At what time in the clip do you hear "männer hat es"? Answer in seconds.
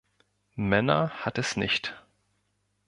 0.55-1.57